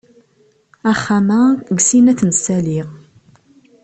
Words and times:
Axxam-a 0.91 1.41
deg 1.67 1.79
sin 1.87 2.05
ad 2.11 2.17
t-nsali. 2.19 2.79